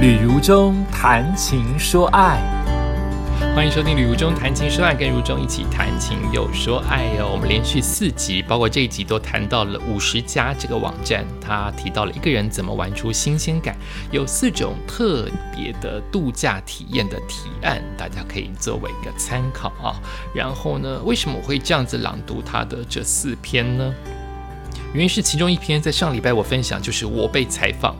[0.00, 2.40] 旅如中谈情说爱，
[3.54, 7.28] 欢迎收听《旅如中谈情说爱》，跟如中一起谈情又说爱哦。
[7.30, 13.76] 我们连续四集，包括这一集，都谈到了五十家这个网站，他提到了一个人怎么玩出新鲜感，
[14.10, 20.00] 有四种特别的度假体验的提案，大家可以作为一个参考啊。
[20.34, 23.94] 然后呢，为什么我会这样子朗读他的这四篇呢？
[24.94, 27.94] 原因是其中一篇在上礼拜我分享，就是我被采访。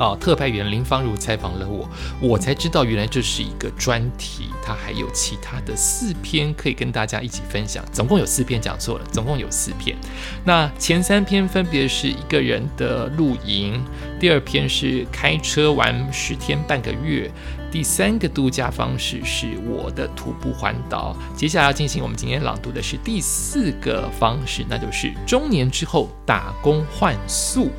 [0.00, 1.86] 啊，特派员林芳如采访了我，
[2.22, 9.94] 我才知道原来这是一个专题，它还有其他的四篇可以跟大家一起分享，总共有四篇，讲错了，总共有四篇。
[10.42, 13.78] 那前三篇分别是一个人的露营，
[14.18, 17.30] 第二篇是开车玩十天半个月，
[17.70, 21.14] 第三个度假方式是我的徒步环岛。
[21.36, 27.70] 接下来要进行我们今天朗读的是第四个方式，那就是中年之后打工换宿。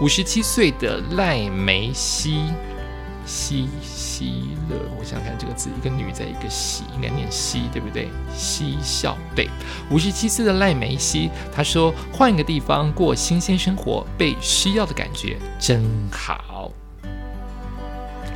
[0.00, 2.44] 五十七岁的赖梅西
[3.26, 8.08] 西西乐，我想看这个字，一个女在一个西，应该念西，对不对？
[8.32, 9.48] 嬉笑对。
[9.90, 16.70] 五十七岁的赖梅西，他说换一个地方过新鲜生活，被需要的感觉真好。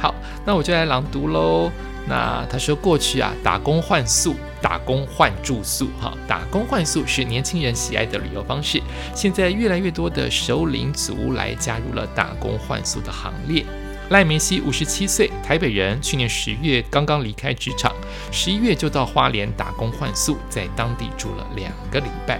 [0.00, 0.14] 好，
[0.44, 1.70] 那我就来朗读喽。
[2.06, 4.34] 那他说过去啊，打工换宿。
[4.62, 8.80] 打工换住宿，哈，打工换宿是年轻人喜爱的旅游方式。
[9.12, 13.66] 现在越来越多的首领族来加入了打工换宿的行列。
[14.10, 17.92] 赖梅西五十七岁，台北人，去年十月刚刚离开职场，
[18.30, 22.38] 十一月就到花莲打工换宿，在当地住了两个礼拜。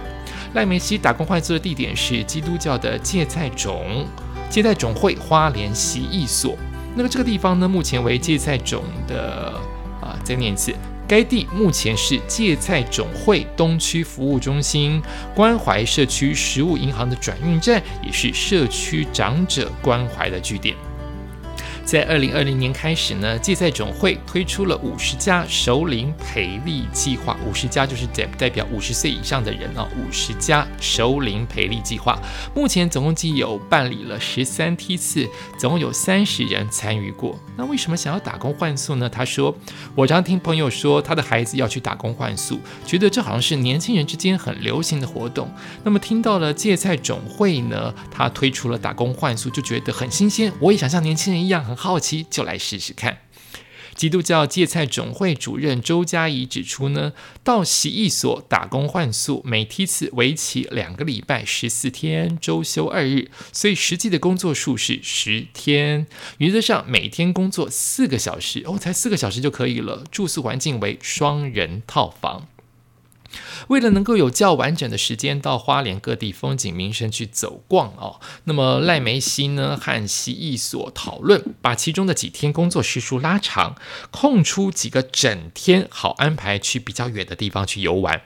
[0.53, 4.07] 赖梅西打工换宿的地点是基督教的芥菜种
[4.49, 6.57] 芥菜种会花莲习艺所。
[6.95, 9.53] 那么这个地方呢，目前为芥菜种的
[10.01, 10.73] 啊，再念一次。
[11.05, 15.01] 该地目前是芥菜种会东区服务中心、
[15.35, 20.75] 关怀社区食物银行的转运站，也是社区长者关怀的据点。
[21.93, 27.37] 在二零二零年开始呢，芥菜总会推出了五十家首领培力计划。
[27.47, 32.19] 五十家就是代代表五十岁以上的人啊，五十家首领培力计划。
[32.55, 35.29] 目前总共计有办理了十三梯次，
[35.59, 37.37] 总共有三十人参与过。
[37.55, 39.07] 那为什么想要打工换宿呢？
[39.07, 39.55] 他说
[39.93, 45.47] ：“我常听朋友说，他的孩子要去打工换宿，觉得这好像是年轻人之间很流行的活动。
[45.83, 50.51] 那么听到了芥菜总会呢，他推出了打工换宿，就觉得很新鲜。
[50.59, 53.17] 我也想像年轻人一样。”好好奇就来试试看。
[53.93, 57.11] 基督教芥菜总会主任周嘉怡指出呢，
[57.43, 66.07] 到洗衣所打工换宿，每梯次为期两个礼拜十四天，周休二日，所以实际的工作数是十天。
[66.37, 70.05] 原则上每天工作四个小时，哦，才四个小时就可以了。
[70.09, 72.47] 住宿环境为双人套房。
[73.67, 83.75] 为了能够有较完整的时间到花莲各地风景名胜去走逛哦，那么赖梅西呢和习艺所讨论，把其中的几天工作时数拉长，
[84.11, 88.21] 空出几个整天，好安排去比较远的地方去游玩。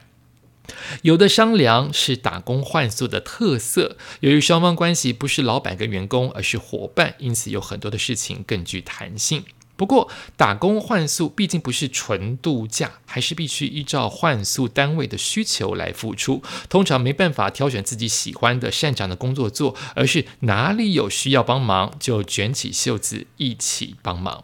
[1.03, 9.45] 有的商量是打工换宿的特色，由于双方关系不是老板跟员工，而是伙伴，因此有很多的事情更具弹性。
[9.77, 16.43] 不过，打工换宿毕竟不是纯度假，还是必须依照换宿单位的需求来付出。
[16.67, 24.43] 通常没办法挑选自己喜欢的、擅长的工作做，而是哪里有需要帮忙，就卷起袖子一起帮忙。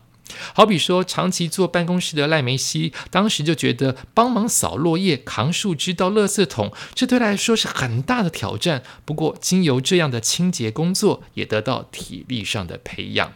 [0.54, 8.82] 好比说，长期坐办公室的赖梅西，当时就觉得帮忙扫落叶、扛树枝到垃圾桶，这对来说是很大的挑战。
[9.06, 13.34] 不过，经由这样的清洁工作，也得到体力上的培养。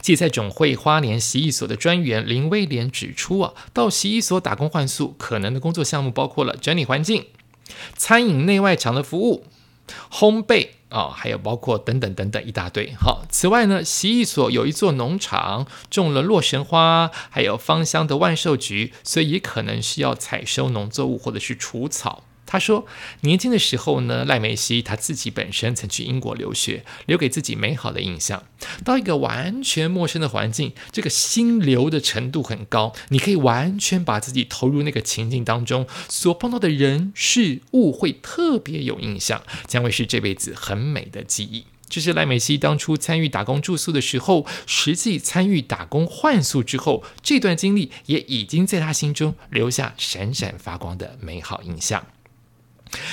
[0.00, 7.26] 芥菜总会花莲洗衣所的专员林威廉指出啊，到洗衣所打工换宿，可能的工作项目包括了整理环境、
[7.96, 9.44] 餐饮内外场的服务、
[10.10, 12.92] 烘焙啊，还有包括等等等等一大堆。
[12.98, 22.22] 好，此外呢，洗衣所有一座农场，种了洛神花，还有芳香的万寿菊，所以也可能需要采收农作物或者是除草。
[22.46, 22.86] 他说，
[23.22, 28.44] 年轻的时候呢，赖梅西他自己本身曾去英国留学，留给自己美好的印象。
[28.84, 41.64] 到一个完全陌生的环境，这个心流的程度很高，你可以完全把自己投入那个情境当中，所碰到的人事物会特别有印象，将会是这辈子很美的记忆。
[41.88, 52.06] 这是赖美西当初参与打工住宿的时候，实际参与打工换宿之后，这段经历也已经在他心中留下闪闪发光的美好印象。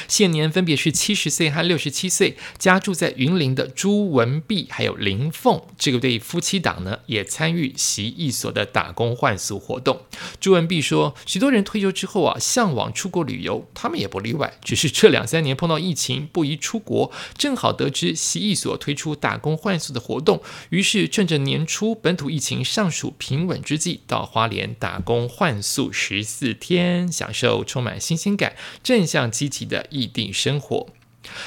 [0.07, 10.01] 现年分别是七十岁和六十七岁，家住在云林的朱文碧还有林凤这个对夫妻档呢，也参与习艺所的打工换宿活动。
[10.39, 14.53] 朱文碧说，许多人退休之后啊，向往出国旅游，他们也不例外。
[14.63, 30.88] 只是这两三年碰到疫情，不宜出国，正好得知习艺所推出打工换宿的活动，于是趁着年初本土疫情尚属平稳之际，到花莲打工换宿十四天，享受充满新鲜感、正向积极的异地生活。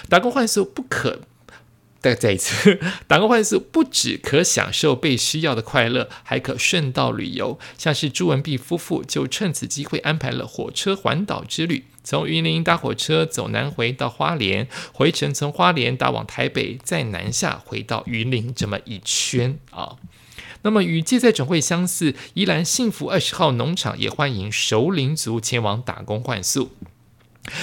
[0.09, 1.21] 打工换宿不可。
[1.99, 2.79] 再再一次，
[3.09, 7.59] 打工换宿不只可享受被需要的快乐，还可顺道旅游。
[7.77, 19.97] 像是朱文碧夫妇就趁此机会安排了火车环岛之旅，从云林搭火车走南回到花莲，回程从花莲搭往台北，再南下回到云林，这么一圈啊。
[20.63, 26.71] 那么与芥菜总会相似，宜兰幸福二十号农场也欢迎熟龄族前往打工换宿。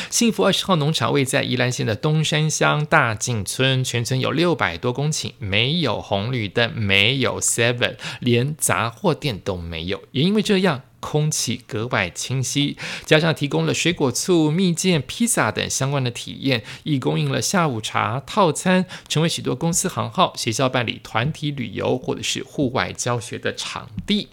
[0.10, 10.02] 幸福二十号农场位在宜兰县的东山乡大径村，全村有六百多公顷，没有红绿灯，没有 Seven，连杂货店都没有。
[10.12, 10.82] 也因为这样。
[11.04, 24.30] 空气格外清晰，加上提供了水果醋、蜜饯、披萨等相关的体验，亦供应了下午茶套餐，成为许多公司行号、学校办理团体旅游或者是户外教学的场地。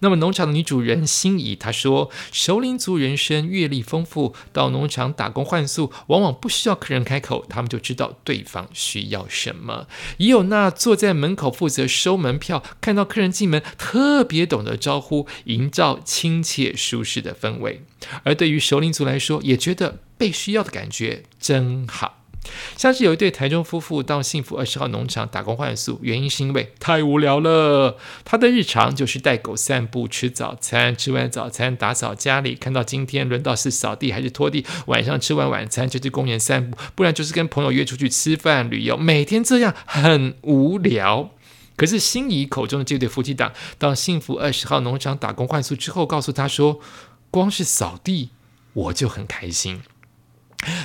[0.00, 9.86] 那么，农场的女主人心怡她说：“熟龄族人生阅历丰富，到农场打工换宿，往往不需要客人开口，他们就知道对方需要什么。
[10.16, 17.82] 也有那坐在门口负责收门票，看到客人进门特别懂得招呼，营造。”亲切舒适的氛围，
[18.24, 22.18] 而对于熟龄族来说，也觉得被需要的感觉真好。
[22.76, 27.96] 像是有一对台中夫妇到幸福二十号农场打工换宿，原因是因为太无聊了。
[28.24, 34.66] 他的日常就是带狗散步、吃早餐，吃完早餐打扫家里，看到今天轮到是扫地还是拖地。
[34.86, 38.96] 晚上吃完晚餐就去公园散步，不然就是跟朋友约出去吃饭、旅游。
[38.96, 41.30] 每天这样很无聊。
[41.82, 46.78] 可是心仪口中的这对夫妻档，到幸福二十号农场打工换宿之后，告诉他说
[47.28, 48.28] ：“光是扫地
[48.72, 49.82] 我就很开心。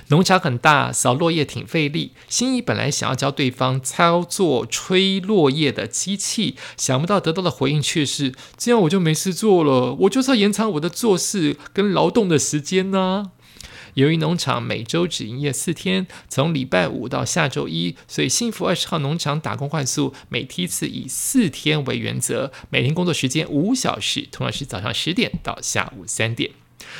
[0.08, 2.14] 农场很大，扫落叶挺费力。
[2.28, 13.34] 心仪本来想要教对方操作吹落叶的机器，想不到得到的回应却是：这样我就没事做了，我就是要延长我的做事跟劳动的时间呢。”
[13.98, 26.52] 由于农场每周只营业四天，从礼拜五到下周一，所以幸福二十号农场打工换宿每梯次以四天为原则，每天工作时间五小时，同样是早上十点到下午三点。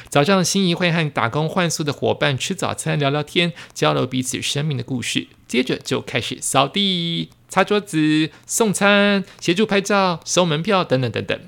[0.10, 11.40] 早上，心仪会和打工换宿的伙伴吃早餐、聊聊天，交流彼此生命的故事，接着就开始扫地、擦桌子、送餐、协助拍照、收门票等等等等。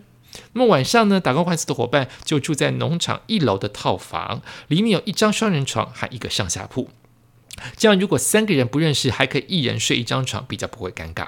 [0.53, 1.19] 那么晚上呢？
[1.19, 6.89] 打工换宿的伙伴就住在农场一楼的套房，里面有一张双人床和一个上下铺。
[7.75, 11.27] 这样，如果三个人不认识，还可以一人睡一张床，比较不会尴尬。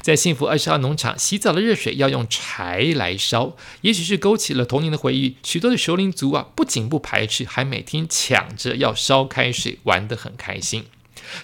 [0.00, 5.36] 在幸福二十号农场洗澡的热水要用柴来烧，也许是勾起了童年的回忆。
[5.42, 10.84] 许多的熟龄族啊，不仅不排斥，还每天抢着要烧开水，玩得很开心。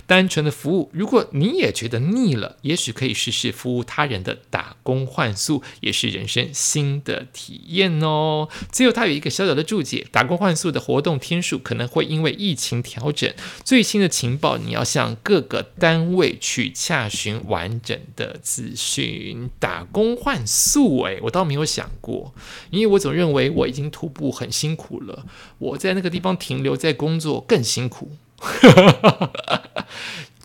[0.06, 8.48] 单纯的服务，如果你也觉得腻了，也许可以试试服务他人的打工换宿，也是人生新的体验哦。
[8.70, 13.32] 最后，他有一个小小的注解：打工换宿的活动天数可能会因为疫情调整。
[13.64, 19.50] 最新的情报，你要向各个单位去洽询完整的资讯。
[19.58, 22.34] 打工换宿，诶，我倒没有想过，
[22.70, 25.26] 因为我总认为我已经徒步很辛苦了，
[25.58, 28.12] 我在那个地方停留在工作更辛苦。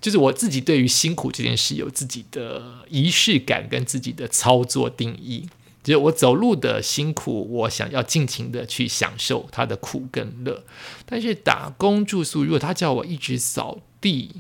[0.08, 5.46] 就是我自己对于辛苦这件事有自己的仪式感跟自己的操作定义。
[5.84, 10.64] 就是我走路的辛苦，我想要尽情的去享受它的苦跟乐。
[11.06, 14.32] 但是打工住宿，如果他叫我一直扫地，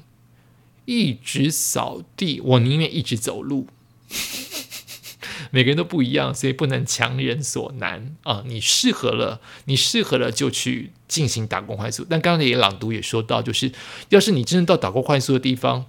[0.86, 3.68] 一直扫地，我宁愿一直走路。
[5.51, 8.44] 每个人都不一样，所以不能强人所难啊！
[8.46, 12.06] 你适合了，你适合了就去进行打工换宿。
[12.10, 13.72] 但刚才也朗读也说到，就是
[14.10, 15.86] 要是你真的到打工换宿的地方，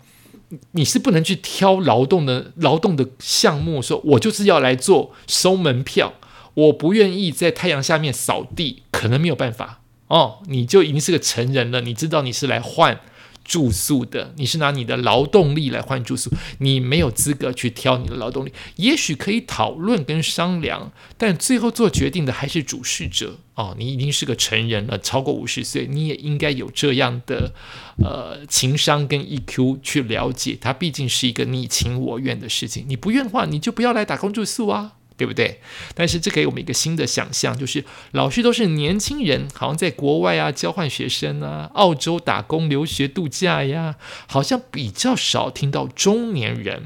[0.72, 6.14] 你是不能去挑劳动的劳动的项目，说我就是要来做收门票，
[6.54, 10.38] 我不愿意在太阳下面扫地，可能没有办法哦。
[10.46, 13.00] 你就已经是个成人了，你知道你是来换。
[13.48, 18.52] 住宿的，你是拿你的劳动力来换住宿，你没有资格去挑你的劳动力。
[18.76, 23.74] 也许可以讨论跟商量，但最后做决定的还是主事者哦。
[23.78, 27.54] 你已经是个成人了，超过五十岁，你也应该有这样的
[28.04, 32.84] 呃情商跟 EQ 去了解，它毕竟是一个你情我愿的事情。
[32.86, 34.97] 你不愿的话，你就不要来打工住宿啊。
[35.18, 35.60] 对不对？
[35.94, 43.96] 但是这给我们一个新的想象，就是老师都是年轻人，好像在国外啊交换学生啊，澳洲打工、留学、度假呀，
[44.28, 46.84] 好像比较少听到中年人。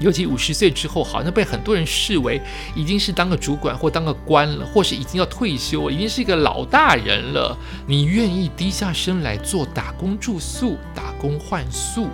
[0.00, 2.40] 尤其五十岁之后，好像被很多人视为
[2.76, 7.56] 已经是当个主管或当个官了，或是已经要退休，已经是一个老大人了。
[7.86, 12.08] 你愿意低下身来做打工住宿、打工换宿，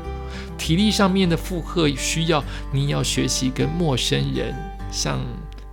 [0.57, 4.54] 体力上面的负荷需要，你要学习跟陌生人
[4.95, 5.21] 像。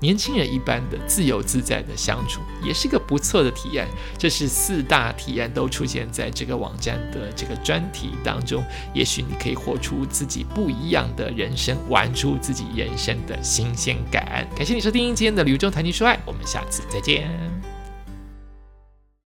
[0.02, 3.88] 年轻人一般的自由自在的相处，也是个不错的体验。
[4.18, 8.64] 这是四大体验都出现在这个网站的这个专题当中。
[8.96, 14.48] 也许你可以活出自己不一样的人生，玩出自己人生的新鲜感。
[14.56, 17.71] 感谢你收听今天的旅游中谈情说爱，我们下次再见。